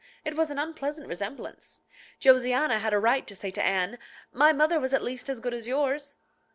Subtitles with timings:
[0.25, 1.83] It was an unpleasant resemblance.
[2.19, 3.99] Josiana had a right to say to Anne,
[4.33, 6.17] "My mother was at least as good as yours."